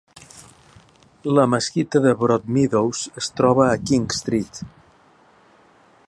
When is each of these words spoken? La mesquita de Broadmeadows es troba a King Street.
La 1.39 1.43
mesquita 1.53 1.99
de 2.05 2.13
Broadmeadows 2.21 3.01
es 3.23 3.29
troba 3.41 3.67
a 3.69 3.79
King 3.91 4.09
Street. 4.21 4.63